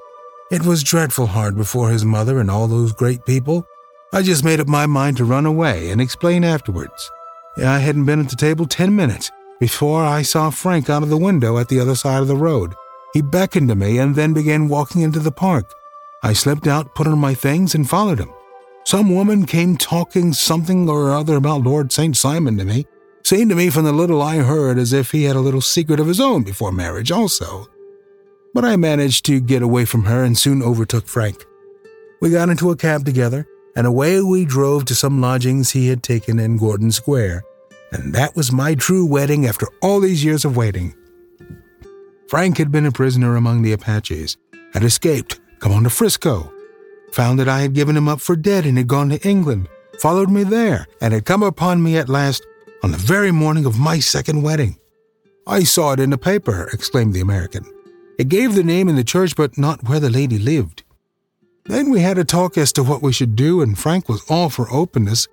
it 0.51 0.65
was 0.65 0.83
dreadful 0.83 1.27
hard 1.27 1.55
before 1.55 1.89
his 1.89 2.05
mother 2.05 2.39
and 2.39 2.51
all 2.51 2.67
those 2.67 2.93
great 2.93 3.25
people. 3.25 3.65
I 4.13 4.21
just 4.21 4.43
made 4.43 4.59
up 4.59 4.67
my 4.67 4.85
mind 4.85 5.17
to 5.17 5.25
run 5.25 5.45
away 5.45 5.89
and 5.89 5.99
explain 5.99 6.43
afterwards. 6.43 7.11
I 7.57 7.79
hadn't 7.79 8.05
been 8.05 8.19
at 8.19 8.29
the 8.29 8.35
table 8.35 8.65
ten 8.65 8.95
minutes 8.95 9.31
before 9.59 10.03
I 10.03 10.21
saw 10.21 10.49
Frank 10.49 10.89
out 10.89 11.03
of 11.03 11.09
the 11.09 11.17
window 11.17 11.57
at 11.57 11.69
the 11.69 11.79
other 11.79 11.95
side 11.95 12.21
of 12.21 12.27
the 12.27 12.35
road. 12.35 12.73
He 13.13 13.21
beckoned 13.21 13.69
to 13.69 13.75
me 13.75 13.97
and 13.97 14.15
then 14.15 14.33
began 14.33 14.67
walking 14.67 15.01
into 15.01 15.19
the 15.19 15.31
park. 15.31 15.71
I 16.21 16.33
slipped 16.33 16.67
out, 16.67 16.95
put 16.95 17.07
on 17.07 17.17
my 17.17 17.33
things, 17.33 17.73
and 17.73 17.89
followed 17.89 18.19
him. 18.19 18.31
Some 18.83 19.15
woman 19.15 19.45
came 19.45 19.77
talking 19.77 20.33
something 20.33 20.87
or 20.89 21.11
other 21.11 21.37
about 21.37 21.63
Lord 21.63 21.91
St. 21.91 22.15
Simon 22.15 22.57
to 22.57 22.65
me. 22.65 22.85
Seemed 23.23 23.49
to 23.49 23.55
me 23.55 23.71
from 23.71 23.85
the 23.85 23.91
little 23.91 24.21
I 24.21 24.37
heard 24.37 24.77
as 24.77 24.93
if 24.93 25.11
he 25.11 25.23
had 25.23 25.35
a 25.35 25.41
little 25.41 25.61
secret 25.61 25.99
of 25.99 26.07
his 26.07 26.19
own 26.19 26.43
before 26.43 26.71
marriage, 26.71 27.11
also. 27.11 27.67
But 28.55 28.63
I 28.63 28.77
managed 28.77 29.25
to 29.25 29.41
get 29.41 29.61
away 29.61 29.83
from 29.83 30.05
her 30.05 30.23
and 30.23 30.37
soon 30.37 30.63
overtook 30.63 31.07
Frank. 31.07 31.45
We 32.21 32.29
got 32.29 32.47
into 32.47 32.71
a 32.71 32.77
cab 32.77 33.03
together, 33.03 33.45
and 33.75 33.85
away 33.85 34.21
we 34.21 34.45
drove 34.45 34.85
to 34.85 34.95
some 34.95 35.19
lodgings 35.19 35.71
he 35.71 35.89
had 35.89 36.01
taken 36.01 36.39
in 36.39 36.57
Gordon 36.57 36.93
Square. 36.93 37.43
And 37.91 38.15
that 38.15 38.33
was 38.33 38.53
my 38.53 38.73
true 38.73 39.05
wedding 39.05 39.45
after 39.45 39.67
all 39.81 39.99
these 39.99 40.23
years 40.23 40.45
of 40.45 40.55
waiting. 40.55 40.95
Frank 42.29 42.57
had 42.57 42.71
been 42.71 42.85
a 42.85 42.93
prisoner 42.93 43.35
among 43.35 43.61
the 43.61 43.73
Apaches, 43.73 44.37
had 44.73 44.85
escaped, 44.85 45.41
come 45.59 45.73
on 45.73 45.83
to 45.83 45.89
Frisco, 45.89 46.49
found 47.11 47.37
that 47.39 47.49
I 47.49 47.59
had 47.59 47.73
given 47.73 47.97
him 47.97 48.07
up 48.07 48.21
for 48.21 48.37
dead 48.37 48.65
and 48.65 48.77
had 48.77 48.87
gone 48.87 49.09
to 49.09 49.27
England, 49.27 49.67
followed 49.99 50.29
me 50.29 50.45
there, 50.45 50.87
and 51.01 51.13
had 51.13 51.25
come 51.25 51.43
upon 51.43 51.83
me 51.83 51.97
at 51.97 52.07
last 52.07 52.47
on 52.83 52.91
the 52.91 52.97
very 52.97 53.31
morning 53.31 53.65
of 53.65 53.77
my 53.77 53.99
second 53.99 54.43
wedding. 54.43 54.79
I 55.45 55.63
saw 55.63 55.91
it 55.91 55.99
in 55.99 56.11
the 56.11 56.17
paper, 56.17 56.69
exclaimed 56.71 57.13
the 57.13 57.19
American. 57.19 57.65
It 58.17 58.29
gave 58.29 58.55
the 58.55 58.63
name 58.63 58.87
in 58.87 58.95
the 58.95 59.03
church, 59.03 59.35
but 59.35 59.57
not 59.57 59.87
where 59.87 59.99
the 59.99 60.09
lady 60.09 60.39
lived. 60.39 60.83
Then 61.65 61.89
we 61.89 62.01
had 62.01 62.17
a 62.17 62.23
talk 62.23 62.57
as 62.57 62.71
to 62.73 62.83
what 62.83 63.01
we 63.01 63.11
should 63.11 63.35
do, 63.35 63.61
and 63.61 63.77
Frank 63.77 64.07
was 64.07 64.23
all 64.29 64.49
for 64.49 64.71
openness, 64.71 65.27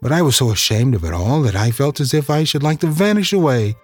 but 0.00 0.10
I 0.12 0.22
was 0.22 0.36
so 0.36 0.50
ashamed 0.50 0.94
of 0.94 1.04
it 1.04 1.12
all 1.12 1.42
that 1.42 1.54
I 1.54 1.70
felt 1.70 2.00
as 2.00 2.14
if 2.14 2.30
I 2.30 2.44
should 2.44 2.62
like 2.62 2.80
to 2.80 2.86
vanish 2.86 3.32
away 3.32 3.76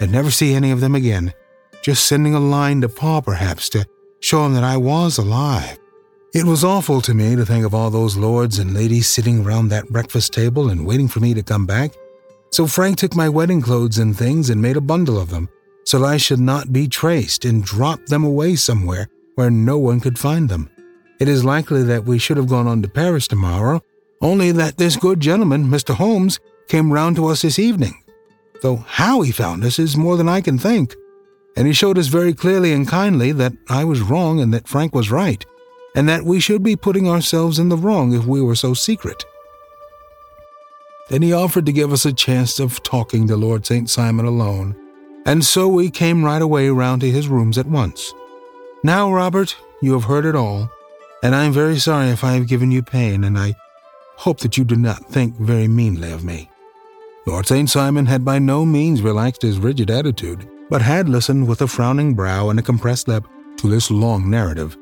and 0.00 0.10
never 0.10 0.30
see 0.30 0.54
any 0.54 0.70
of 0.70 0.80
them 0.80 0.94
again, 0.94 1.34
just 1.82 2.06
sending 2.06 2.34
a 2.34 2.40
line 2.40 2.80
to 2.82 2.88
Pa 2.88 3.20
perhaps 3.20 3.68
to 3.70 3.86
show 4.20 4.46
him 4.46 4.54
that 4.54 4.64
I 4.64 4.76
was 4.76 5.18
alive. 5.18 5.78
It 6.32 6.44
was 6.44 6.62
awful 6.62 7.00
to 7.02 7.14
me 7.14 7.34
to 7.34 7.44
think 7.44 7.66
of 7.66 7.74
all 7.74 7.90
those 7.90 8.16
lords 8.16 8.60
and 8.60 8.72
ladies 8.72 9.08
sitting 9.08 9.44
around 9.44 9.68
that 9.68 9.88
breakfast 9.88 10.32
table 10.32 10.70
and 10.70 10.86
waiting 10.86 11.08
for 11.08 11.18
me 11.18 11.34
to 11.34 11.42
come 11.42 11.66
back. 11.66 11.92
So 12.50 12.66
Frank 12.66 12.98
took 12.98 13.16
my 13.16 13.28
wedding 13.28 13.60
clothes 13.60 13.98
and 13.98 14.16
things 14.16 14.48
and 14.48 14.62
made 14.62 14.76
a 14.76 14.80
bundle 14.80 15.18
of 15.18 15.30
them, 15.30 15.48
so 15.90 16.04
I 16.04 16.18
should 16.18 16.38
not 16.38 16.72
be 16.72 16.86
traced 16.86 17.44
and 17.44 17.64
dropped 17.64 18.10
them 18.10 18.22
away 18.22 18.54
somewhere 18.54 19.08
where 19.34 19.50
no 19.50 19.76
one 19.76 19.98
could 19.98 20.20
find 20.20 20.48
them. 20.48 20.70
It 21.18 21.26
is 21.26 21.44
likely 21.44 21.82
that 21.82 22.04
we 22.04 22.16
should 22.16 22.36
have 22.36 22.48
gone 22.48 22.68
on 22.68 22.80
to 22.82 22.88
Paris 22.88 23.26
tomorrow, 23.26 23.82
only 24.20 24.52
that 24.52 24.76
this 24.76 24.94
good 24.94 25.18
gentleman, 25.18 25.64
Mr. 25.66 25.92
Holmes, 25.92 26.38
came 26.68 26.92
round 26.92 27.16
to 27.16 27.26
us 27.26 27.42
this 27.42 27.58
evening. 27.58 28.04
Though 28.62 28.76
how 28.86 29.22
he 29.22 29.32
found 29.32 29.64
us 29.64 29.80
is 29.80 29.96
more 29.96 30.16
than 30.16 30.28
I 30.28 30.40
can 30.40 30.58
think. 30.58 30.94
And 31.56 31.66
he 31.66 31.72
showed 31.72 31.98
us 31.98 32.06
very 32.06 32.34
clearly 32.34 32.72
and 32.72 32.86
kindly 32.86 33.32
that 33.32 33.54
I 33.68 33.82
was 33.82 34.00
wrong 34.00 34.38
and 34.38 34.54
that 34.54 34.68
Frank 34.68 34.94
was 34.94 35.10
right, 35.10 35.44
and 35.96 36.08
that 36.08 36.22
we 36.22 36.38
should 36.38 36.62
be 36.62 36.76
putting 36.76 37.08
ourselves 37.08 37.58
in 37.58 37.68
the 37.68 37.76
wrong 37.76 38.12
if 38.14 38.26
we 38.26 38.40
were 38.40 38.54
so 38.54 38.74
secret. 38.74 39.24
Then 41.08 41.22
he 41.22 41.32
offered 41.32 41.66
to 41.66 41.72
give 41.72 41.92
us 41.92 42.06
a 42.06 42.12
chance 42.12 42.60
of 42.60 42.80
talking 42.84 43.26
to 43.26 43.36
Lord 43.36 43.66
St. 43.66 43.90
Simon 43.90 44.26
alone, 44.26 44.76
and 45.26 45.44
so 45.44 45.68
we 45.68 45.90
came 45.90 46.24
right 46.24 46.42
away 46.42 46.68
round 46.68 47.00
to 47.02 47.10
his 47.10 47.28
rooms 47.28 47.58
at 47.58 47.66
once. 47.66 48.12
Now, 48.82 49.12
Robert, 49.12 49.56
you 49.82 49.92
have 49.92 50.04
heard 50.04 50.24
it 50.24 50.34
all, 50.34 50.70
and 51.22 51.34
I 51.34 51.44
am 51.44 51.52
very 51.52 51.78
sorry 51.78 52.08
if 52.08 52.24
I 52.24 52.32
have 52.32 52.48
given 52.48 52.70
you 52.70 52.82
pain, 52.82 53.24
and 53.24 53.38
I 53.38 53.54
hope 54.16 54.40
that 54.40 54.56
you 54.56 54.64
do 54.64 54.76
not 54.76 55.06
think 55.06 55.36
very 55.36 55.68
meanly 55.68 56.12
of 56.12 56.24
me. 56.24 56.50
Lord 57.26 57.46
St. 57.46 57.68
Simon 57.68 58.06
had 58.06 58.24
by 58.24 58.38
no 58.38 58.64
means 58.64 59.02
relaxed 59.02 59.42
his 59.42 59.58
rigid 59.58 59.90
attitude, 59.90 60.48
but 60.70 60.82
had 60.82 61.08
listened 61.08 61.46
with 61.46 61.60
a 61.60 61.68
frowning 61.68 62.14
brow 62.14 62.48
and 62.48 62.58
a 62.58 62.62
compressed 62.62 63.08
lip 63.08 63.24
to 63.58 63.68
this 63.68 63.90
long 63.90 64.30
narrative. 64.30 64.76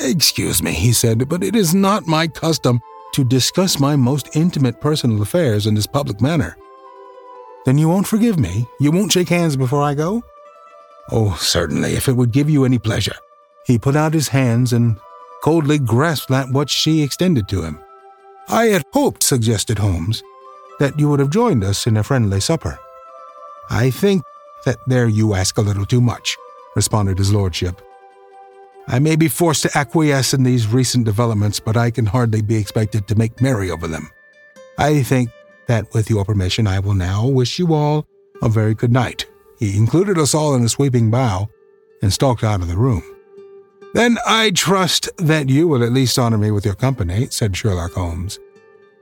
Excuse 0.00 0.62
me, 0.62 0.72
he 0.72 0.92
said, 0.92 1.28
but 1.28 1.42
it 1.42 1.56
is 1.56 1.74
not 1.74 2.06
my 2.06 2.26
custom 2.26 2.80
to 3.14 3.24
discuss 3.24 3.80
my 3.80 3.96
most 3.96 4.36
intimate 4.36 4.80
personal 4.80 5.22
affairs 5.22 5.66
in 5.66 5.74
this 5.74 5.86
public 5.86 6.20
manner. 6.20 6.56
Then 7.68 7.76
you 7.76 7.90
won't 7.90 8.06
forgive 8.06 8.38
me? 8.38 8.66
You 8.80 8.90
won't 8.90 9.12
shake 9.12 9.28
hands 9.28 9.54
before 9.54 9.82
I 9.82 9.92
go? 9.92 10.22
Oh, 11.12 11.36
certainly, 11.38 11.92
if 11.96 12.08
it 12.08 12.14
would 12.14 12.32
give 12.32 12.48
you 12.48 12.64
any 12.64 12.78
pleasure. 12.78 13.16
He 13.66 13.78
put 13.78 13.94
out 13.94 14.14
his 14.14 14.28
hands 14.28 14.72
and 14.72 14.96
coldly 15.42 15.78
grasped 15.78 16.30
at 16.30 16.48
what 16.48 16.70
she 16.70 17.02
extended 17.02 17.46
to 17.48 17.60
him. 17.60 17.78
I 18.48 18.68
had 18.68 18.84
hoped, 18.94 19.22
suggested 19.22 19.78
Holmes, 19.78 20.22
that 20.78 20.98
you 20.98 21.10
would 21.10 21.20
have 21.20 21.28
joined 21.28 21.62
us 21.62 21.86
in 21.86 21.98
a 21.98 22.02
friendly 22.02 22.40
supper. 22.40 22.78
I 23.68 23.90
think 23.90 24.22
that 24.64 24.78
there 24.86 25.06
you 25.06 25.34
ask 25.34 25.58
a 25.58 25.60
little 25.60 25.84
too 25.84 26.00
much, 26.00 26.38
responded 26.74 27.18
his 27.18 27.34
lordship. 27.34 27.82
I 28.86 28.98
may 28.98 29.14
be 29.14 29.28
forced 29.28 29.64
to 29.64 29.76
acquiesce 29.76 30.32
in 30.32 30.42
these 30.42 30.68
recent 30.68 31.04
developments, 31.04 31.60
but 31.60 31.76
I 31.76 31.90
can 31.90 32.06
hardly 32.06 32.40
be 32.40 32.56
expected 32.56 33.06
to 33.08 33.14
make 33.14 33.42
merry 33.42 33.70
over 33.70 33.86
them. 33.86 34.10
I 34.78 35.02
think 35.02 35.28
that 35.68 35.92
with 35.94 36.10
your 36.10 36.24
permission, 36.24 36.66
I 36.66 36.80
will 36.80 36.94
now 36.94 37.26
wish 37.26 37.58
you 37.58 37.72
all 37.72 38.06
a 38.42 38.48
very 38.48 38.74
good 38.74 38.92
night. 38.92 39.26
He 39.58 39.76
included 39.76 40.18
us 40.18 40.34
all 40.34 40.54
in 40.54 40.64
a 40.64 40.68
sweeping 40.68 41.10
bow 41.10 41.48
and 42.02 42.12
stalked 42.12 42.44
out 42.44 42.60
of 42.60 42.68
the 42.68 42.76
room. 42.76 43.02
Then 43.94 44.18
I 44.26 44.50
trust 44.50 45.08
that 45.16 45.48
you 45.48 45.66
will 45.66 45.82
at 45.82 45.92
least 45.92 46.18
honor 46.18 46.38
me 46.38 46.50
with 46.50 46.64
your 46.64 46.74
company, 46.74 47.28
said 47.30 47.56
Sherlock 47.56 47.92
Holmes. 47.92 48.38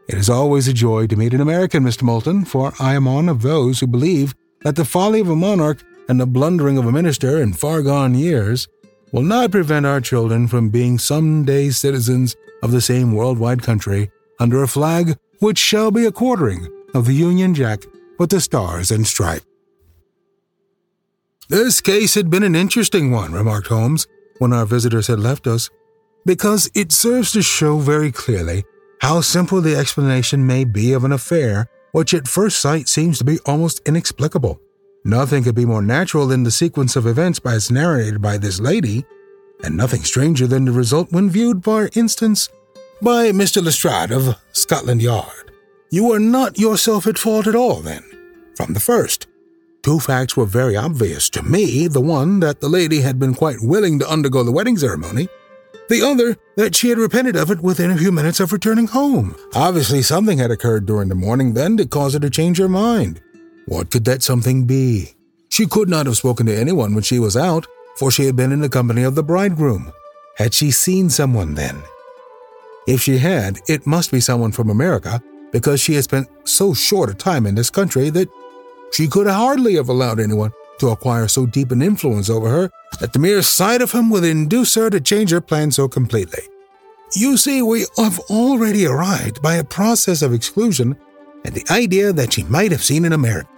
It 0.09 0.15
is 0.17 0.31
always 0.31 0.69
a 0.69 0.73
joy 0.73 1.09
to 1.09 1.17
meet 1.17 1.35
an 1.35 1.41
American, 1.41 1.83
Mr. 1.83 2.05
Moulton, 2.05 2.45
for 2.45 2.73
I 2.79 2.95
am 2.95 3.07
one 3.07 3.29
of 3.29 3.43
those 3.43 3.81
who 3.81 3.89
believe 3.89 4.35
that 4.63 4.77
the 4.77 4.85
folly 4.85 5.21
of 5.21 5.29
a 5.29 5.37
monarch 5.37 5.83
and 6.09 6.21
the 6.21 6.27
blundering 6.27 6.79
of 6.79 6.87
a 6.87 6.93
minister 6.93 7.43
in 7.43 7.53
far 7.53 7.83
gone 7.83 8.15
years 8.15 8.69
will 9.13 9.23
not 9.23 9.51
prevent 9.51 9.87
our 9.87 10.01
children 10.01 10.47
from 10.47 10.71
being 10.71 10.99
some 10.99 11.45
day 11.45 11.71
citizens 11.71 12.37
of 12.63 12.71
the 12.71 12.81
same 12.81 13.13
worldwide 13.13 13.63
country 13.63 14.11
under 14.39 14.63
a 14.63 14.69
flag 14.69 15.19
which 15.41 15.59
shall 15.59 15.91
be 15.91 16.05
a 16.05 16.13
quartering 16.13 16.69
of 16.95 17.07
the 17.07 17.15
Union 17.15 17.55
Jack 17.55 17.85
with 18.19 18.31
the 18.31 18.41
stars 18.41 18.91
and 18.91 19.07
stripe. 19.07 19.43
This 21.49 21.81
case 21.81 22.15
had 22.15 22.31
been 22.31 22.43
an 22.43 22.57
interesting 22.57 23.11
one, 23.11 23.33
remarked 23.33 23.69
Holmes, 23.69 24.07
when 24.39 24.53
our 24.53 24.67
visitors 24.67 25.07
had 25.07 25.21
left 25.21 25.47
us, 25.47 25.71
because 26.25 26.71
it 26.75 26.91
serves 26.91 27.33
to 27.33 27.43
show 27.43 27.79
very 27.79 28.11
clearly 28.11 28.65
how 29.01 29.21
simple 29.21 29.61
the 29.61 29.77
explanation 29.77 30.47
may 30.47 30.65
be 30.65 30.93
of 30.93 31.05
an 31.05 31.13
affair 31.13 31.69
which 31.93 32.13
at 32.13 32.29
first 32.29 32.61
sight 32.61 32.89
seems 32.89 33.19
to 33.19 33.25
be 33.25 33.39
almost 33.47 33.81
inexplicable. 33.87 34.61
Nothing 35.05 35.45
could 35.45 35.55
be 35.55 35.65
more 35.65 35.83
natural 35.83 36.27
than 36.27 36.43
the 36.43 36.51
sequence 36.51 36.97
of 36.97 37.07
events 37.07 37.41
as 37.45 37.71
narrated 37.71 38.21
by 38.21 38.39
this 38.39 38.59
lady, 38.59 39.05
and 39.63 39.77
nothing 39.77 40.03
stranger 40.03 40.47
than 40.47 40.65
the 40.65 40.73
result 40.73 41.13
when 41.13 41.31
viewed, 41.31 41.63
for 41.63 41.89
instance, 41.95 42.51
by 43.03 43.31
Mr. 43.31 43.63
Lestrade 43.63 44.11
of 44.11 44.37
Scotland 44.53 45.03
Yard. 45.03 45.53
You 45.91 46.09
were 46.09 46.19
not 46.19 46.59
yourself 46.59 47.07
at 47.07 47.19
fault 47.19 47.47
at 47.47 47.55
all, 47.55 47.77
then, 47.77 48.03
from 48.57 48.73
the 48.73 48.81
first. 48.81 49.27
Two 49.83 50.01
facts 50.01 50.37
were 50.37 50.47
very 50.47 50.77
obvious 50.77 51.31
to 51.31 51.43
me 51.43 51.87
the 51.87 52.01
one, 52.01 52.41
that 52.41 52.61
the 52.61 52.69
lady 52.69 53.01
had 53.03 53.19
been 53.19 53.35
quite 53.35 53.59
willing 53.61 53.99
to 54.01 54.09
undergo 54.09 54.43
the 54.43 54.53
wedding 54.53 54.77
ceremony, 54.77 55.29
the 55.89 56.03
other, 56.03 56.37
that 56.57 56.75
she 56.75 56.89
had 56.89 56.99
repented 56.99 57.37
of 57.37 57.51
it 57.51 57.61
within 57.61 57.93
a 57.93 57.99
few 57.99 58.11
minutes 58.11 58.41
of 58.41 58.53
returning 58.53 58.89
home. 58.89 59.37
Obviously, 59.55 60.03
something 60.03 60.39
had 60.39 60.51
occurred 60.51 60.87
during 60.87 61.09
the 61.09 61.15
morning 61.15 61.55
then 61.55 61.77
to 61.77 61.87
cause 61.87 62.15
her 62.15 62.19
to 62.19 62.31
change 62.31 62.59
her 62.59 62.69
mind. 62.69 63.21
What 63.67 63.91
could 63.91 64.05
that 64.07 64.23
something 64.23 64.65
be? 64.67 65.15
She 65.49 65.67
could 65.67 65.89
not 65.89 66.07
have 66.07 66.17
spoken 66.17 66.47
to 66.47 66.57
anyone 66.57 66.95
when 66.95 67.05
she 67.05 67.21
was 67.21 67.37
out, 67.37 67.67
for 67.97 68.11
she 68.11 68.25
had 68.25 68.35
been 68.35 68.53
in 68.53 68.61
the 68.61 68.69
company 68.69 69.05
of 69.05 69.15
the 69.15 69.23
bridegroom. 69.23 69.93
Had 70.37 70.53
she 70.53 70.71
seen 70.73 71.09
someone 71.09 71.55
then? 71.55 71.83
If 72.87 73.03
she 73.03 73.19
had, 73.19 73.59
it 73.69 73.87
must 73.87 74.11
be 74.11 74.21
someone 74.21 74.53
from 74.53 74.71
America, 74.71 75.23
because 75.53 75.81
she 75.81 75.95
had 75.95 76.05
spent 76.05 76.29
so 76.45 76.75
short 76.75 77.11
a 77.11 77.15
time 77.15 77.47
in 77.47 77.55
this 77.55 77.71
country 77.71 78.11
that 78.11 78.29
she 78.93 79.09
could 79.09 79.27
hardly 79.27 79.75
have 79.75 79.89
allowed 79.89 80.21
anyone 80.21 80.53
to 80.79 80.91
acquire 80.91 81.27
so 81.29 81.47
deep 81.47 81.71
an 81.73 81.83
influence 81.83 82.29
over 82.31 82.49
her 82.49 82.71
that 83.01 83.13
the 83.13 83.19
mere 83.19 83.43
sight 83.43 83.83
of 83.83 83.93
him 83.93 84.11
would 84.11 84.25
induce 84.25 84.75
her 84.75 84.91
to 84.91 85.01
change 85.01 85.31
her 85.31 85.41
plan 85.41 85.71
so 85.71 85.89
completely. 85.89 86.43
You 87.15 87.37
see, 87.37 87.63
we 87.63 87.87
have 87.97 88.19
already 88.31 88.87
arrived 88.87 89.41
by 89.41 89.55
a 89.55 89.65
process 89.65 90.23
of 90.23 90.33
exclusion 90.33 90.97
at 91.45 91.55
the 91.55 91.65
idea 91.71 92.13
that 92.13 92.33
she 92.33 92.45
might 92.45 92.73
have 92.73 92.85
seen 92.85 93.05
an 93.05 93.13
American. 93.13 93.51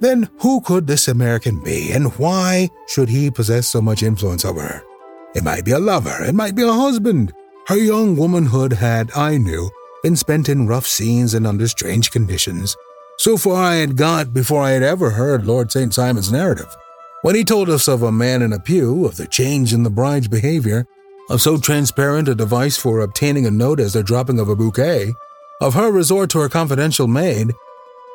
Then 0.00 0.28
who 0.40 0.60
could 0.60 0.86
this 0.86 1.08
American 1.08 1.62
be, 1.62 1.92
and 1.92 2.12
why 2.18 2.68
should 2.88 3.08
he 3.08 3.30
possess 3.30 3.66
so 3.66 3.80
much 3.80 4.02
influence 4.02 4.44
over 4.44 4.60
her? 4.60 4.82
It 5.34 5.44
might 5.44 5.64
be 5.64 5.72
a 5.72 5.78
lover, 5.78 6.24
it 6.24 6.34
might 6.34 6.54
be 6.54 6.62
a 6.62 6.72
husband. 6.72 7.32
Her 7.68 7.76
young 7.76 8.14
womanhood 8.14 8.74
had, 8.74 9.10
I 9.16 9.38
knew, 9.38 9.72
been 10.04 10.14
spent 10.14 10.48
in 10.48 10.68
rough 10.68 10.86
scenes 10.86 11.34
and 11.34 11.44
under 11.44 11.66
strange 11.66 12.12
conditions. 12.12 12.76
So 13.18 13.36
far 13.36 13.56
I 13.56 13.74
had 13.76 13.96
got 13.96 14.32
before 14.32 14.62
I 14.62 14.70
had 14.70 14.84
ever 14.84 15.10
heard 15.10 15.46
Lord 15.46 15.72
St. 15.72 15.92
Simon's 15.92 16.30
narrative. 16.30 16.72
When 17.22 17.34
he 17.34 17.42
told 17.42 17.68
us 17.68 17.88
of 17.88 18.04
a 18.04 18.12
man 18.12 18.42
in 18.42 18.52
a 18.52 18.60
pew, 18.60 19.04
of 19.04 19.16
the 19.16 19.26
change 19.26 19.74
in 19.74 19.82
the 19.82 19.90
bride's 19.90 20.28
behavior, 20.28 20.86
of 21.28 21.42
so 21.42 21.58
transparent 21.58 22.28
a 22.28 22.36
device 22.36 22.76
for 22.76 23.00
obtaining 23.00 23.46
a 23.46 23.50
note 23.50 23.80
as 23.80 23.94
the 23.94 24.04
dropping 24.04 24.38
of 24.38 24.48
a 24.48 24.54
bouquet, 24.54 25.12
of 25.60 25.74
her 25.74 25.90
resort 25.90 26.30
to 26.30 26.38
her 26.38 26.48
confidential 26.48 27.08
maid, 27.08 27.52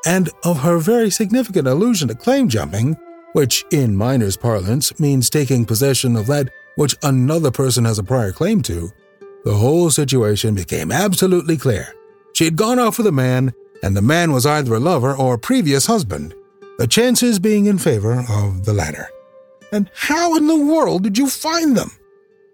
and 0.05 0.29
of 0.45 0.61
her 0.61 0.77
very 0.77 1.09
significant 1.09 1.67
allusion 1.67 2.07
to 2.07 2.15
claim 2.15 2.47
jumping, 2.47 2.95
which 3.33 3.65
in 3.69 3.97
miners' 3.97 4.37
parlance 4.37 4.97
means 4.97 5.29
taking 5.29 5.65
possession 5.65 6.15
of 6.15 6.27
that 6.27 6.49
which 6.75 6.95
another 7.03 7.51
person 7.51 7.83
has 7.83 7.99
a 7.99 8.03
prior 8.03 8.31
claim 8.31 8.61
to, 8.61 8.89
the 9.43 9.55
whole 9.55 9.89
situation 9.89 10.55
became 10.55 10.91
absolutely 10.91 11.57
clear. 11.57 11.95
She 12.33 12.45
had 12.45 12.55
gone 12.55 12.79
off 12.79 12.97
with 12.97 13.07
a 13.07 13.11
man, 13.11 13.53
and 13.83 13.95
the 13.95 14.01
man 14.01 14.31
was 14.31 14.45
either 14.45 14.73
a 14.75 14.79
lover 14.79 15.15
or 15.15 15.35
a 15.35 15.39
previous 15.39 15.85
husband, 15.85 16.33
the 16.77 16.87
chances 16.87 17.39
being 17.39 17.65
in 17.65 17.77
favor 17.77 18.23
of 18.29 18.65
the 18.65 18.73
latter. 18.73 19.09
And 19.71 19.89
how 19.95 20.35
in 20.35 20.47
the 20.47 20.59
world 20.59 21.03
did 21.03 21.17
you 21.17 21.27
find 21.27 21.75
them? 21.75 21.91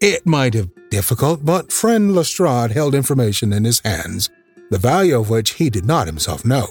It 0.01 0.25
might 0.25 0.53
have 0.53 0.73
been 0.73 0.89
difficult, 0.89 1.43
but 1.43 1.71
friend 1.71 2.13
Lestrade 2.13 2.71
held 2.71 2.95
information 2.95 3.51
in 3.51 3.65
his 3.65 3.79
hands, 3.79 4.29
the 4.69 4.77
value 4.77 5.19
of 5.19 5.29
which 5.29 5.53
he 5.53 5.69
did 5.69 5.85
not 5.85 6.07
himself 6.07 6.45
know. 6.45 6.67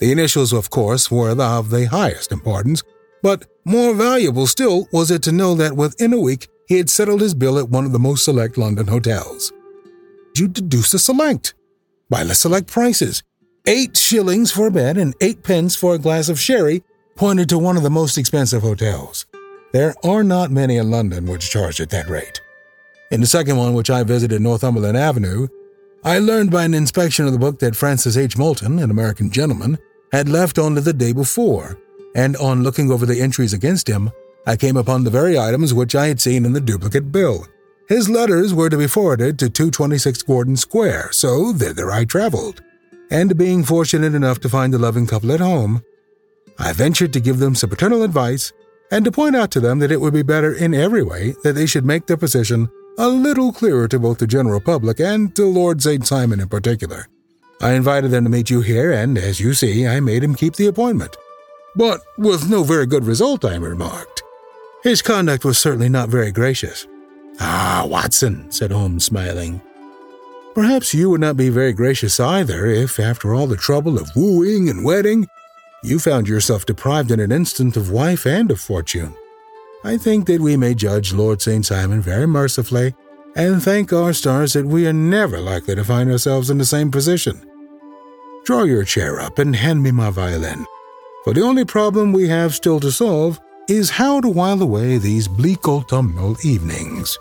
The 0.00 0.12
initials, 0.12 0.52
of 0.52 0.70
course, 0.70 1.10
were 1.10 1.30
of 1.30 1.70
the 1.70 1.86
highest 1.86 2.32
importance, 2.32 2.82
but 3.22 3.46
more 3.64 3.94
valuable 3.94 4.46
still 4.46 4.88
was 4.92 5.10
it 5.10 5.22
to 5.24 5.32
know 5.32 5.54
that 5.54 5.76
within 5.76 6.12
a 6.12 6.20
week 6.20 6.48
he 6.70 6.76
had 6.76 6.88
settled 6.88 7.20
his 7.20 7.34
bill 7.34 7.58
at 7.58 7.68
one 7.68 7.84
of 7.84 7.90
the 7.90 7.98
most 7.98 8.24
select 8.24 8.56
London 8.56 8.86
hotels. 8.86 9.52
You 10.36 10.46
deduce 10.46 10.94
a 10.94 11.00
select 11.00 11.54
by 12.08 12.22
the 12.22 12.32
select 12.32 12.68
prices. 12.68 13.24
Eight 13.66 13.96
shillings 13.96 14.52
for 14.52 14.68
a 14.68 14.70
bed 14.70 14.96
and 14.96 15.16
eight 15.20 15.42
pence 15.42 15.74
for 15.74 15.94
a 15.96 15.98
glass 15.98 16.28
of 16.28 16.38
sherry 16.38 16.84
pointed 17.16 17.48
to 17.48 17.58
one 17.58 17.76
of 17.76 17.82
the 17.82 17.90
most 17.90 18.16
expensive 18.16 18.62
hotels. 18.62 19.26
There 19.72 19.96
are 20.04 20.22
not 20.22 20.52
many 20.52 20.76
in 20.76 20.92
London 20.92 21.26
which 21.26 21.50
charge 21.50 21.80
at 21.80 21.90
that 21.90 22.08
rate. 22.08 22.40
In 23.10 23.20
the 23.20 23.26
second 23.26 23.56
one, 23.56 23.74
which 23.74 23.90
I 23.90 24.04
visited 24.04 24.40
Northumberland 24.40 24.96
Avenue, 24.96 25.48
I 26.04 26.20
learned 26.20 26.52
by 26.52 26.62
an 26.62 26.74
inspection 26.74 27.26
of 27.26 27.32
the 27.32 27.38
book 27.40 27.58
that 27.58 27.74
Francis 27.74 28.16
H. 28.16 28.38
Moulton, 28.38 28.78
an 28.78 28.92
American 28.92 29.32
gentleman, 29.32 29.76
had 30.12 30.28
left 30.28 30.56
only 30.56 30.82
the 30.82 30.92
day 30.92 31.12
before, 31.12 31.76
and 32.14 32.36
on 32.36 32.62
looking 32.62 32.92
over 32.92 33.06
the 33.06 33.20
entries 33.20 33.52
against 33.52 33.88
him, 33.88 34.12
I 34.46 34.56
came 34.56 34.76
upon 34.76 35.04
the 35.04 35.10
very 35.10 35.38
items 35.38 35.74
which 35.74 35.94
I 35.94 36.06
had 36.06 36.20
seen 36.20 36.44
in 36.44 36.52
the 36.52 36.60
duplicate 36.60 37.12
bill. 37.12 37.46
His 37.88 38.08
letters 38.08 38.54
were 38.54 38.70
to 38.70 38.78
be 38.78 38.86
forwarded 38.86 39.38
to 39.38 39.50
226 39.50 40.22
Gordon 40.22 40.56
Square, 40.56 41.10
so 41.12 41.52
thither 41.52 41.90
I 41.90 42.04
traveled. 42.04 42.62
And 43.10 43.36
being 43.36 43.64
fortunate 43.64 44.14
enough 44.14 44.40
to 44.40 44.48
find 44.48 44.72
the 44.72 44.78
loving 44.78 45.06
couple 45.06 45.32
at 45.32 45.40
home, 45.40 45.82
I 46.58 46.72
ventured 46.72 47.12
to 47.14 47.20
give 47.20 47.38
them 47.38 47.54
some 47.54 47.70
paternal 47.70 48.02
advice 48.02 48.52
and 48.90 49.04
to 49.04 49.12
point 49.12 49.36
out 49.36 49.50
to 49.52 49.60
them 49.60 49.78
that 49.80 49.92
it 49.92 50.00
would 50.00 50.14
be 50.14 50.22
better 50.22 50.52
in 50.52 50.74
every 50.74 51.02
way 51.02 51.34
that 51.42 51.54
they 51.54 51.66
should 51.66 51.84
make 51.84 52.06
their 52.06 52.16
position 52.16 52.68
a 52.98 53.08
little 53.08 53.52
clearer 53.52 53.88
to 53.88 53.98
both 53.98 54.18
the 54.18 54.26
general 54.26 54.60
public 54.60 55.00
and 55.00 55.34
to 55.36 55.46
Lord 55.46 55.82
St. 55.82 56.06
Simon 56.06 56.40
in 56.40 56.48
particular. 56.48 57.08
I 57.60 57.72
invited 57.72 58.10
them 58.10 58.24
to 58.24 58.30
meet 58.30 58.50
you 58.50 58.62
here, 58.62 58.92
and 58.92 59.18
as 59.18 59.40
you 59.40 59.54
see, 59.54 59.86
I 59.86 60.00
made 60.00 60.24
him 60.24 60.34
keep 60.34 60.54
the 60.54 60.66
appointment. 60.66 61.16
But 61.76 62.00
with 62.18 62.48
no 62.48 62.62
very 62.62 62.86
good 62.86 63.04
result, 63.04 63.44
I 63.44 63.56
remarked. 63.56 64.22
His 64.82 65.02
conduct 65.02 65.44
was 65.44 65.58
certainly 65.58 65.90
not 65.90 66.08
very 66.08 66.32
gracious. 66.32 66.86
Ah, 67.38 67.84
Watson, 67.86 68.50
said 68.50 68.72
Holmes, 68.72 69.04
smiling. 69.04 69.60
Perhaps 70.54 70.94
you 70.94 71.10
would 71.10 71.20
not 71.20 71.36
be 71.36 71.48
very 71.48 71.72
gracious 71.72 72.18
either 72.18 72.66
if, 72.66 72.98
after 72.98 73.34
all 73.34 73.46
the 73.46 73.56
trouble 73.56 73.98
of 73.98 74.10
wooing 74.16 74.68
and 74.68 74.84
wedding, 74.84 75.28
you 75.82 75.98
found 75.98 76.28
yourself 76.28 76.66
deprived 76.66 77.10
in 77.10 77.20
an 77.20 77.30
instant 77.30 77.76
of 77.76 77.90
wife 77.90 78.26
and 78.26 78.50
of 78.50 78.60
fortune. 78.60 79.14
I 79.84 79.96
think 79.96 80.26
that 80.26 80.40
we 80.40 80.56
may 80.56 80.74
judge 80.74 81.12
Lord 81.12 81.40
St. 81.40 81.64
Simon 81.64 82.00
very 82.00 82.26
mercifully 82.26 82.94
and 83.36 83.62
thank 83.62 83.92
our 83.92 84.12
stars 84.12 84.54
that 84.54 84.66
we 84.66 84.86
are 84.86 84.92
never 84.92 85.40
likely 85.40 85.74
to 85.74 85.84
find 85.84 86.10
ourselves 86.10 86.50
in 86.50 86.58
the 86.58 86.64
same 86.64 86.90
position. 86.90 87.40
Draw 88.44 88.64
your 88.64 88.84
chair 88.84 89.20
up 89.20 89.38
and 89.38 89.54
hand 89.54 89.82
me 89.82 89.92
my 89.92 90.10
violin, 90.10 90.66
for 91.24 91.32
the 91.32 91.42
only 91.42 91.64
problem 91.64 92.12
we 92.12 92.28
have 92.28 92.54
still 92.54 92.80
to 92.80 92.90
solve 92.90 93.40
is 93.70 93.90
how 93.90 94.20
to 94.20 94.28
while 94.28 94.60
away 94.60 94.98
these 94.98 95.28
bleak 95.28 95.68
autumnal 95.68 96.36
evenings. 96.44 97.18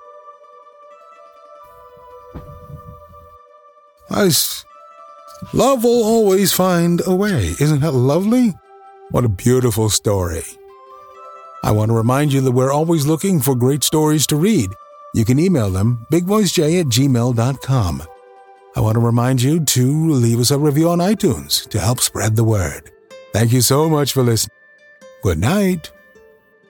Nice. 4.10 4.66
Love 5.54 5.84
will 5.84 6.04
always 6.04 6.52
find 6.52 7.02
a 7.06 7.14
way. 7.14 7.56
Isn't 7.60 7.82
that 7.82 7.94
lovely? 7.94 8.54
What 9.12 9.26
a 9.26 9.30
beautiful 9.30 9.90
story. 9.90 10.44
I 11.64 11.72
want 11.72 11.90
to 11.90 11.96
remind 11.96 12.34
you 12.34 12.42
that 12.42 12.52
we're 12.52 12.72
always 12.72 13.06
looking 13.06 13.40
for 13.40 13.54
great 13.56 13.84
stories 13.84 14.26
to 14.28 14.36
read. 14.36 14.72
You 15.14 15.26
can 15.26 15.40
email 15.40 15.70
them, 15.70 16.06
bigvoicej 16.12 16.80
at 16.80 16.88
gmail.com. 16.88 18.04
I 18.76 18.82
want 18.82 18.96
to 18.96 19.00
remind 19.00 19.42
you 19.42 19.60
to 19.60 20.12
leave 20.12 20.40
us 20.40 20.52
a 20.52 20.60
review 20.60 20.90
on 20.90 21.00
iTunes 21.00 21.68
to 21.70 21.80
help 21.80 22.00
spread 22.00 22.36
the 22.36 22.44
word. 22.44 22.92
Thank 23.34 23.52
you 23.52 23.62
so 23.62 23.90
much 23.90 24.14
for 24.14 24.24
listening. 24.24 24.56
Good 25.22 25.40
night. 25.40 25.92